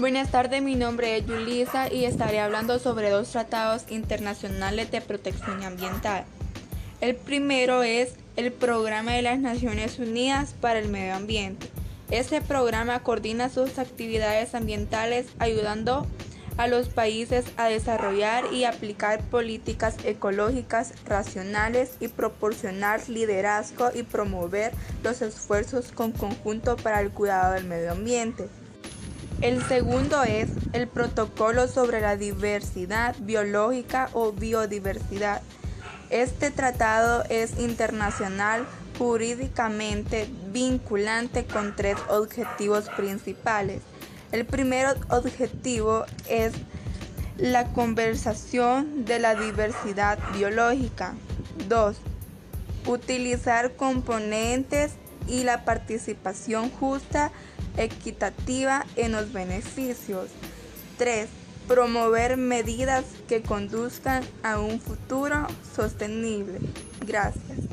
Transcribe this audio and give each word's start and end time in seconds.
Buenas 0.00 0.30
tardes, 0.30 0.62
mi 0.62 0.76
nombre 0.76 1.18
es 1.18 1.26
Yulisa 1.26 1.92
y 1.92 2.06
estaré 2.06 2.40
hablando 2.40 2.78
sobre 2.78 3.10
dos 3.10 3.28
tratados 3.28 3.84
internacionales 3.90 4.90
de 4.90 5.02
protección 5.02 5.62
ambiental. 5.62 6.24
El 7.02 7.16
primero 7.16 7.82
es 7.82 8.14
el 8.36 8.50
Programa 8.50 9.12
de 9.12 9.20
las 9.20 9.38
Naciones 9.40 9.98
Unidas 9.98 10.54
para 10.58 10.78
el 10.78 10.88
Medio 10.88 11.16
Ambiente. 11.16 11.68
Este 12.10 12.40
programa 12.40 13.02
coordina 13.02 13.50
sus 13.50 13.78
actividades 13.78 14.54
ambientales 14.54 15.26
ayudando 15.38 16.06
a 16.56 16.66
los 16.66 16.88
países 16.88 17.44
a 17.58 17.68
desarrollar 17.68 18.50
y 18.54 18.64
aplicar 18.64 19.20
políticas 19.24 19.96
ecológicas 20.04 20.94
racionales 21.04 21.96
y 22.00 22.08
proporcionar 22.08 23.06
liderazgo 23.10 23.90
y 23.94 24.02
promover 24.02 24.72
los 25.04 25.20
esfuerzos 25.20 25.92
con 25.92 26.12
conjunto 26.12 26.76
para 26.76 27.02
el 27.02 27.10
cuidado 27.10 27.52
del 27.52 27.64
medio 27.64 27.92
ambiente. 27.92 28.48
El 29.40 29.66
segundo 29.66 30.22
es 30.22 30.50
el 30.74 30.86
protocolo 30.86 31.66
sobre 31.66 32.02
la 32.02 32.16
diversidad 32.16 33.16
biológica 33.20 34.10
o 34.12 34.32
biodiversidad. 34.32 35.40
Este 36.10 36.50
tratado 36.50 37.24
es 37.30 37.58
internacional 37.58 38.66
jurídicamente 38.98 40.28
vinculante 40.52 41.46
con 41.46 41.74
tres 41.74 41.96
objetivos 42.10 42.90
principales. 42.90 43.80
El 44.30 44.44
primer 44.44 44.94
objetivo 45.08 46.04
es 46.28 46.52
la 47.38 47.72
conversación 47.72 49.06
de 49.06 49.20
la 49.20 49.36
diversidad 49.36 50.18
biológica. 50.34 51.14
2. 51.66 51.96
Utilizar 52.84 53.74
componentes 53.74 54.92
y 55.26 55.44
la 55.44 55.64
participación 55.64 56.70
justa 56.70 57.32
equitativa 57.76 58.84
en 58.96 59.12
los 59.12 59.32
beneficios. 59.32 60.28
3. 60.98 61.28
Promover 61.66 62.36
medidas 62.36 63.04
que 63.28 63.42
conduzcan 63.42 64.24
a 64.42 64.58
un 64.58 64.80
futuro 64.80 65.46
sostenible. 65.74 66.58
Gracias. 67.06 67.69